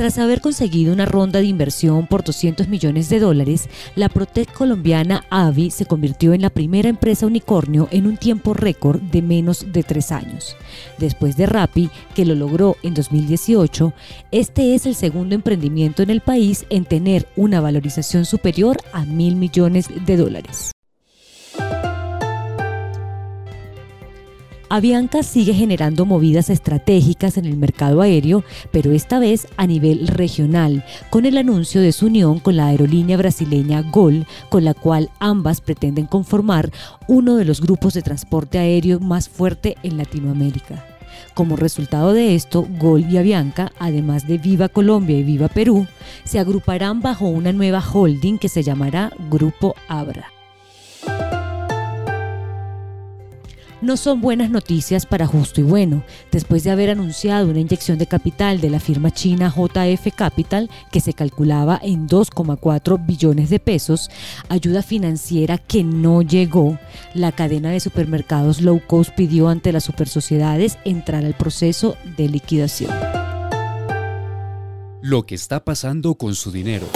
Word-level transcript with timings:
Tras 0.00 0.16
haber 0.16 0.40
conseguido 0.40 0.94
una 0.94 1.04
ronda 1.04 1.40
de 1.40 1.44
inversión 1.44 2.06
por 2.06 2.24
200 2.24 2.68
millones 2.68 3.10
de 3.10 3.20
dólares, 3.20 3.68
la 3.96 4.08
Protec 4.08 4.50
colombiana 4.50 5.26
Avi 5.28 5.70
se 5.70 5.84
convirtió 5.84 6.32
en 6.32 6.40
la 6.40 6.48
primera 6.48 6.88
empresa 6.88 7.26
unicornio 7.26 7.86
en 7.90 8.06
un 8.06 8.16
tiempo 8.16 8.54
récord 8.54 8.98
de 8.98 9.20
menos 9.20 9.74
de 9.74 9.82
tres 9.82 10.10
años. 10.10 10.56
Después 10.96 11.36
de 11.36 11.44
Rappi, 11.44 11.90
que 12.14 12.24
lo 12.24 12.34
logró 12.34 12.78
en 12.82 12.94
2018, 12.94 13.92
este 14.30 14.74
es 14.74 14.86
el 14.86 14.94
segundo 14.94 15.34
emprendimiento 15.34 16.02
en 16.02 16.08
el 16.08 16.22
país 16.22 16.64
en 16.70 16.86
tener 16.86 17.28
una 17.36 17.60
valorización 17.60 18.24
superior 18.24 18.78
a 18.94 19.04
mil 19.04 19.36
millones 19.36 19.90
de 20.06 20.16
dólares. 20.16 20.72
Avianca 24.72 25.24
sigue 25.24 25.52
generando 25.52 26.06
movidas 26.06 26.48
estratégicas 26.48 27.36
en 27.36 27.44
el 27.44 27.56
mercado 27.56 28.02
aéreo, 28.02 28.44
pero 28.70 28.92
esta 28.92 29.18
vez 29.18 29.48
a 29.56 29.66
nivel 29.66 30.06
regional, 30.06 30.84
con 31.10 31.26
el 31.26 31.38
anuncio 31.38 31.80
de 31.80 31.90
su 31.90 32.06
unión 32.06 32.38
con 32.38 32.54
la 32.54 32.68
aerolínea 32.68 33.16
brasileña 33.16 33.82
Gol, 33.82 34.28
con 34.48 34.64
la 34.64 34.74
cual 34.74 35.10
ambas 35.18 35.60
pretenden 35.60 36.06
conformar 36.06 36.70
uno 37.08 37.34
de 37.34 37.44
los 37.44 37.60
grupos 37.60 37.94
de 37.94 38.02
transporte 38.02 38.60
aéreo 38.60 39.00
más 39.00 39.28
fuerte 39.28 39.76
en 39.82 39.96
Latinoamérica. 39.96 40.86
Como 41.34 41.56
resultado 41.56 42.12
de 42.12 42.36
esto, 42.36 42.64
Gol 42.78 43.10
y 43.10 43.16
Avianca, 43.16 43.72
además 43.80 44.28
de 44.28 44.38
Viva 44.38 44.68
Colombia 44.68 45.18
y 45.18 45.24
Viva 45.24 45.48
Perú, 45.48 45.88
se 46.22 46.38
agruparán 46.38 47.00
bajo 47.00 47.26
una 47.26 47.52
nueva 47.52 47.82
holding 47.82 48.38
que 48.38 48.48
se 48.48 48.62
llamará 48.62 49.12
Grupo 49.28 49.74
Abra. 49.88 50.28
No 53.80 53.96
son 53.96 54.20
buenas 54.20 54.50
noticias 54.50 55.06
para 55.06 55.26
Justo 55.26 55.60
y 55.60 55.64
Bueno, 55.64 56.02
después 56.30 56.64
de 56.64 56.70
haber 56.70 56.90
anunciado 56.90 57.48
una 57.48 57.60
inyección 57.60 57.98
de 57.98 58.06
capital 58.06 58.60
de 58.60 58.70
la 58.70 58.80
firma 58.80 59.10
china 59.10 59.52
JF 59.54 60.14
Capital, 60.14 60.70
que 60.90 61.00
se 61.00 61.14
calculaba 61.14 61.80
en 61.82 62.08
2,4 62.08 63.04
billones 63.06 63.50
de 63.50 63.60
pesos, 63.60 64.10
ayuda 64.48 64.82
financiera 64.82 65.58
que 65.58 65.84
no 65.84 66.22
llegó, 66.22 66.78
la 67.14 67.32
cadena 67.32 67.70
de 67.70 67.80
supermercados 67.80 68.60
low 68.60 68.80
cost 68.86 69.10
pidió 69.14 69.48
ante 69.48 69.72
las 69.72 69.84
supersociedades 69.84 70.78
entrar 70.84 71.24
al 71.24 71.34
proceso 71.34 71.96
de 72.16 72.28
liquidación. 72.28 72.92
Lo 75.02 75.24
que 75.24 75.34
está 75.34 75.64
pasando 75.64 76.14
con 76.16 76.34
su 76.34 76.52
dinero. 76.52 76.86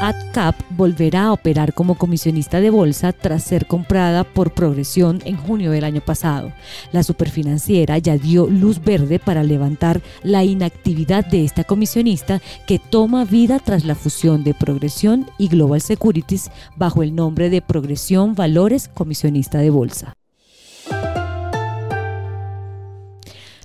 AdCap 0.00 0.54
volverá 0.70 1.24
a 1.24 1.32
operar 1.32 1.74
como 1.74 1.96
comisionista 1.96 2.60
de 2.60 2.70
bolsa 2.70 3.12
tras 3.12 3.42
ser 3.42 3.66
comprada 3.66 4.22
por 4.22 4.52
Progresión 4.52 5.20
en 5.24 5.36
junio 5.36 5.72
del 5.72 5.82
año 5.82 6.00
pasado. 6.00 6.52
La 6.92 7.02
superfinanciera 7.02 7.98
ya 7.98 8.16
dio 8.16 8.46
luz 8.46 8.80
verde 8.82 9.18
para 9.18 9.42
levantar 9.42 10.00
la 10.22 10.44
inactividad 10.44 11.26
de 11.26 11.44
esta 11.44 11.64
comisionista 11.64 12.40
que 12.66 12.78
toma 12.78 13.24
vida 13.24 13.58
tras 13.58 13.84
la 13.84 13.96
fusión 13.96 14.44
de 14.44 14.54
Progresión 14.54 15.28
y 15.36 15.48
Global 15.48 15.80
Securities 15.80 16.52
bajo 16.76 17.02
el 17.02 17.16
nombre 17.16 17.50
de 17.50 17.60
Progresión 17.60 18.36
Valores 18.36 18.86
Comisionista 18.86 19.58
de 19.58 19.70
Bolsa. 19.70 20.17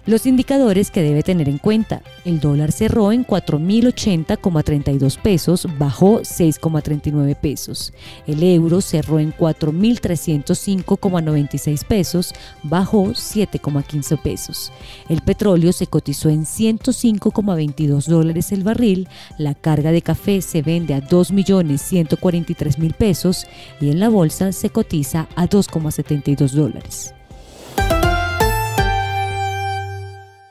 Los 0.05 0.25
indicadores 0.25 0.91
que 0.91 1.01
debe 1.01 1.23
tener 1.23 1.47
en 1.47 1.59
cuenta. 1.59 2.01
El 2.25 2.41
dólar 2.41 2.73
cerró 2.73 3.13
en 3.13 3.25
4.080,32 3.25 5.17
pesos, 5.17 5.65
bajó 5.77 6.19
6,39 6.19 7.37
pesos. 7.37 7.93
El 8.27 8.43
euro 8.43 8.81
cerró 8.81 9.19
en 9.19 9.33
4.305,96 9.33 11.85
pesos, 11.85 12.33
bajó 12.63 13.11
7,15 13.11 14.21
pesos. 14.21 14.73
El 15.07 15.21
petróleo 15.21 15.71
se 15.71 15.87
cotizó 15.87 16.27
en 16.27 16.43
105,22 16.43 18.07
dólares 18.07 18.51
el 18.51 18.65
barril. 18.65 19.07
La 19.37 19.53
carga 19.53 19.93
de 19.93 20.01
café 20.01 20.41
se 20.41 20.61
vende 20.61 20.95
a 20.95 21.01
2.143.000 21.01 22.93
pesos 22.93 23.47
y 23.79 23.89
en 23.89 24.01
la 24.01 24.09
bolsa 24.09 24.51
se 24.51 24.69
cotiza 24.69 25.29
a 25.37 25.47
2,72 25.47 26.51
dólares. 26.51 27.13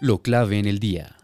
Lo 0.02 0.20
clave 0.20 0.58
en 0.58 0.66
el 0.66 0.80
día. 0.80 1.14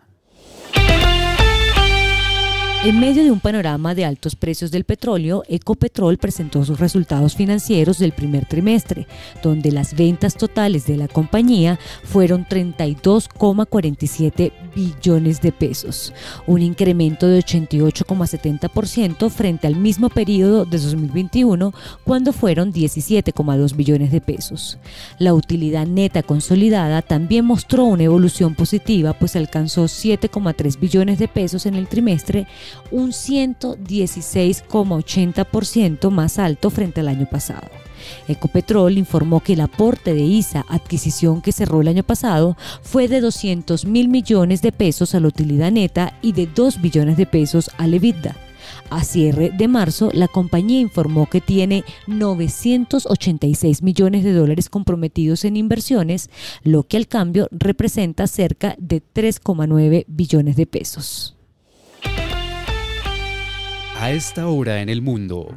En 2.88 3.00
medio 3.00 3.22
de 3.22 3.30
un 3.30 3.40
panorama 3.40 3.94
de 3.94 4.06
altos 4.06 4.34
precios 4.34 4.70
del 4.70 4.84
petróleo, 4.84 5.42
Ecopetrol 5.46 6.16
presentó 6.16 6.64
sus 6.64 6.80
resultados 6.80 7.36
financieros 7.36 7.98
del 7.98 8.12
primer 8.12 8.46
trimestre, 8.46 9.06
donde 9.42 9.72
las 9.72 9.94
ventas 9.94 10.36
totales 10.36 10.86
de 10.86 10.96
la 10.96 11.06
compañía 11.06 11.78
fueron 12.02 12.46
32,47 12.46 14.52
billones 14.74 15.42
de 15.42 15.52
pesos, 15.52 16.14
un 16.46 16.62
incremento 16.62 17.26
de 17.26 17.40
88,70% 17.40 19.28
frente 19.28 19.66
al 19.66 19.76
mismo 19.76 20.08
periodo 20.08 20.64
de 20.64 20.78
2021, 20.78 21.74
cuando 22.04 22.32
fueron 22.32 22.72
17,2 22.72 23.76
billones 23.76 24.10
de 24.10 24.22
pesos. 24.22 24.78
La 25.18 25.34
utilidad 25.34 25.86
neta 25.86 26.22
consolidada 26.22 27.02
también 27.02 27.44
mostró 27.44 27.84
una 27.84 28.04
evolución 28.04 28.54
positiva, 28.54 29.12
pues 29.12 29.36
alcanzó 29.36 29.84
7,3 29.84 30.80
billones 30.80 31.18
de 31.18 31.28
pesos 31.28 31.66
en 31.66 31.74
el 31.74 31.86
trimestre, 31.86 32.46
un 32.90 33.10
116,80% 33.10 36.10
más 36.10 36.38
alto 36.38 36.70
frente 36.70 37.00
al 37.00 37.08
año 37.08 37.26
pasado. 37.30 37.68
Ecopetrol 38.28 38.98
informó 38.98 39.40
que 39.40 39.54
el 39.54 39.60
aporte 39.60 40.14
de 40.14 40.22
ISA, 40.22 40.64
adquisición 40.68 41.40
que 41.40 41.52
cerró 41.52 41.80
el 41.80 41.88
año 41.88 42.04
pasado, 42.04 42.56
fue 42.82 43.08
de 43.08 43.20
200 43.20 43.84
mil 43.84 44.08
millones 44.08 44.62
de 44.62 44.72
pesos 44.72 45.14
a 45.14 45.20
la 45.20 45.28
utilidad 45.28 45.72
neta 45.72 46.14
y 46.22 46.32
de 46.32 46.46
2 46.46 46.80
billones 46.80 47.16
de 47.16 47.26
pesos 47.26 47.70
a 47.78 47.86
EBITDA. 47.86 48.36
A 48.90 49.04
cierre 49.04 49.50
de 49.50 49.68
marzo, 49.68 50.10
la 50.12 50.28
compañía 50.28 50.80
informó 50.80 51.26
que 51.26 51.40
tiene 51.40 51.84
986 52.06 53.82
millones 53.82 54.24
de 54.24 54.32
dólares 54.32 54.68
comprometidos 54.68 55.44
en 55.44 55.56
inversiones, 55.56 56.30
lo 56.64 56.82
que 56.82 56.96
al 56.96 57.08
cambio 57.08 57.48
representa 57.50 58.26
cerca 58.26 58.76
de 58.78 59.02
3,9 59.02 60.04
billones 60.06 60.56
de 60.56 60.66
pesos 60.66 61.37
a 63.98 64.12
esta 64.12 64.46
hora 64.46 64.80
en 64.80 64.88
el 64.88 65.02
mundo. 65.02 65.48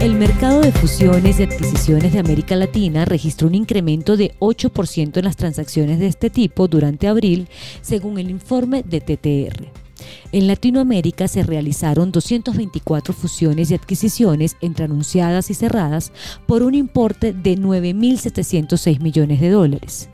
El 0.00 0.14
mercado 0.14 0.60
de 0.60 0.72
fusiones 0.72 1.38
y 1.38 1.44
adquisiciones 1.44 2.12
de 2.12 2.18
América 2.18 2.56
Latina 2.56 3.04
registró 3.04 3.46
un 3.46 3.54
incremento 3.54 4.16
de 4.16 4.34
8% 4.40 5.18
en 5.18 5.24
las 5.24 5.36
transacciones 5.36 6.00
de 6.00 6.08
este 6.08 6.30
tipo 6.30 6.66
durante 6.66 7.06
abril, 7.06 7.48
según 7.80 8.18
el 8.18 8.28
informe 8.28 8.82
de 8.82 9.00
TTR. 9.00 9.68
En 10.32 10.48
Latinoamérica 10.48 11.28
se 11.28 11.44
realizaron 11.44 12.10
224 12.10 13.14
fusiones 13.14 13.70
y 13.70 13.74
adquisiciones 13.74 14.56
entre 14.60 14.86
anunciadas 14.86 15.48
y 15.48 15.54
cerradas 15.54 16.12
por 16.46 16.64
un 16.64 16.74
importe 16.74 17.32
de 17.32 17.56
9.706 17.56 19.00
millones 19.00 19.40
de 19.40 19.50
dólares. 19.50 20.08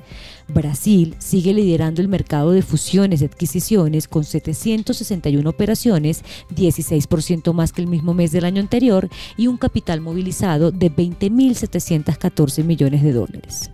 Brasil 0.50 1.14
sigue 1.18 1.54
liderando 1.54 2.02
el 2.02 2.08
mercado 2.08 2.52
de 2.52 2.62
fusiones 2.62 3.22
y 3.22 3.24
adquisiciones 3.24 4.08
con 4.08 4.24
761 4.24 5.48
operaciones, 5.48 6.22
16% 6.54 7.52
más 7.52 7.72
que 7.72 7.82
el 7.82 7.88
mismo 7.88 8.14
mes 8.14 8.32
del 8.32 8.44
año 8.44 8.60
anterior 8.60 9.08
y 9.36 9.46
un 9.46 9.56
capital 9.56 10.00
movilizado 10.00 10.70
de 10.70 10.90
20.714 10.94 12.64
millones 12.64 13.02
de 13.02 13.12
dólares. 13.12 13.70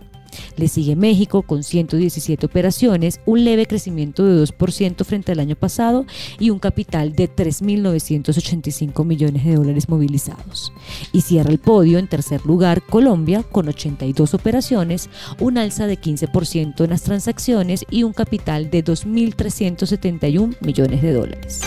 Le 0.55 0.67
sigue 0.67 0.95
México 0.95 1.41
con 1.41 1.63
117 1.63 2.45
operaciones, 2.45 3.19
un 3.25 3.43
leve 3.43 3.65
crecimiento 3.65 4.25
de 4.25 4.43
2% 4.43 5.03
frente 5.03 5.31
al 5.31 5.39
año 5.39 5.55
pasado 5.55 6.05
y 6.39 6.49
un 6.49 6.59
capital 6.59 7.13
de 7.13 7.29
3.985 7.29 9.05
millones 9.05 9.45
de 9.45 9.55
dólares 9.55 9.89
movilizados. 9.89 10.71
Y 11.11 11.21
cierra 11.21 11.51
el 11.51 11.59
podio 11.59 11.99
en 11.99 12.07
tercer 12.07 12.45
lugar 12.45 12.81
Colombia 12.81 13.43
con 13.43 13.67
82 13.67 14.33
operaciones, 14.33 15.09
un 15.39 15.57
alza 15.57 15.87
de 15.87 15.99
15% 15.99 16.83
en 16.83 16.89
las 16.89 17.03
transacciones 17.03 17.85
y 17.89 18.03
un 18.03 18.13
capital 18.13 18.69
de 18.69 18.83
2.371 18.83 20.57
millones 20.61 21.01
de 21.01 21.13
dólares. 21.13 21.61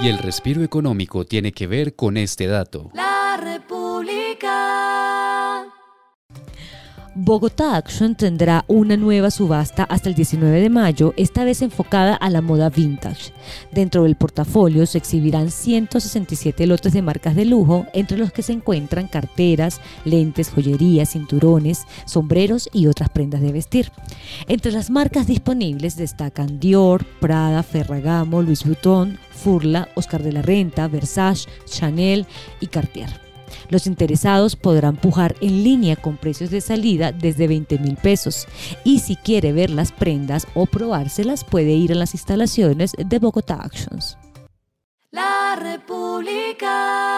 Y 0.00 0.08
el 0.08 0.18
respiro 0.18 0.62
económico 0.62 1.24
tiene 1.24 1.52
que 1.52 1.66
ver 1.66 1.94
con 1.94 2.16
este 2.16 2.46
dato. 2.46 2.90
La 2.94 3.38
República. 3.40 4.54
Bogotá 7.16 7.76
Action 7.76 8.16
tendrá 8.16 8.64
una 8.66 8.96
nueva 8.96 9.30
subasta 9.30 9.84
hasta 9.84 10.08
el 10.08 10.16
19 10.16 10.60
de 10.60 10.68
mayo, 10.68 11.14
esta 11.16 11.44
vez 11.44 11.62
enfocada 11.62 12.16
a 12.16 12.28
la 12.28 12.40
moda 12.40 12.70
vintage. 12.70 13.32
Dentro 13.70 14.02
del 14.02 14.16
portafolio 14.16 14.84
se 14.84 14.98
exhibirán 14.98 15.52
167 15.52 16.66
lotes 16.66 16.92
de 16.92 17.02
marcas 17.02 17.36
de 17.36 17.44
lujo, 17.44 17.86
entre 17.92 18.18
los 18.18 18.32
que 18.32 18.42
se 18.42 18.52
encuentran 18.52 19.06
carteras, 19.06 19.80
lentes, 20.04 20.50
joyería, 20.50 21.06
cinturones, 21.06 21.86
sombreros 22.04 22.68
y 22.72 22.88
otras 22.88 23.10
prendas 23.10 23.42
de 23.42 23.52
vestir. 23.52 23.92
Entre 24.48 24.72
las 24.72 24.90
marcas 24.90 25.28
disponibles 25.28 25.94
destacan 25.94 26.58
Dior, 26.58 27.04
Prada, 27.20 27.62
Ferragamo, 27.62 28.42
Louis 28.42 28.64
Vuitton, 28.64 29.20
Furla, 29.30 29.88
Oscar 29.94 30.24
de 30.24 30.32
la 30.32 30.42
Renta, 30.42 30.88
Versace, 30.88 31.48
Chanel 31.66 32.26
y 32.58 32.66
Cartier. 32.66 33.23
Los 33.68 33.86
interesados 33.86 34.56
podrán 34.56 34.96
pujar 34.96 35.34
en 35.40 35.64
línea 35.64 35.96
con 35.96 36.16
precios 36.16 36.50
de 36.50 36.60
salida 36.60 37.12
desde 37.12 37.48
20 37.48 37.78
mil 37.78 37.96
pesos 37.96 38.46
y 38.84 39.00
si 39.00 39.16
quiere 39.16 39.52
ver 39.52 39.70
las 39.70 39.92
prendas 39.92 40.46
o 40.54 40.66
probárselas 40.66 41.44
puede 41.44 41.72
ir 41.72 41.92
a 41.92 41.96
las 41.96 42.14
instalaciones 42.14 42.92
de 42.98 43.18
Bogotá 43.18 43.56
Actions. 43.62 44.16
La 45.10 45.56
República. 45.56 47.13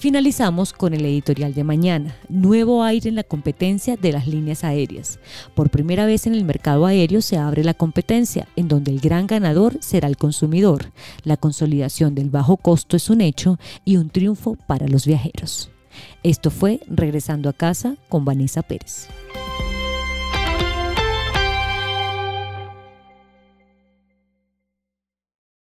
Finalizamos 0.00 0.72
con 0.72 0.94
el 0.94 1.04
editorial 1.04 1.52
de 1.52 1.62
mañana, 1.62 2.16
nuevo 2.30 2.82
aire 2.82 3.10
en 3.10 3.16
la 3.16 3.22
competencia 3.22 3.98
de 3.98 4.12
las 4.12 4.26
líneas 4.26 4.64
aéreas. 4.64 5.20
Por 5.54 5.68
primera 5.68 6.06
vez 6.06 6.26
en 6.26 6.34
el 6.34 6.44
mercado 6.44 6.86
aéreo 6.86 7.20
se 7.20 7.36
abre 7.36 7.62
la 7.64 7.74
competencia, 7.74 8.48
en 8.56 8.66
donde 8.66 8.92
el 8.92 9.00
gran 9.00 9.26
ganador 9.26 9.76
será 9.80 10.08
el 10.08 10.16
consumidor. 10.16 10.90
La 11.22 11.36
consolidación 11.36 12.14
del 12.14 12.30
bajo 12.30 12.56
costo 12.56 12.96
es 12.96 13.10
un 13.10 13.20
hecho 13.20 13.58
y 13.84 13.98
un 13.98 14.08
triunfo 14.08 14.56
para 14.66 14.88
los 14.88 15.06
viajeros. 15.06 15.70
Esto 16.22 16.50
fue 16.50 16.80
Regresando 16.88 17.50
a 17.50 17.52
casa 17.52 17.96
con 18.08 18.24
Vanessa 18.24 18.62
Pérez. 18.62 19.08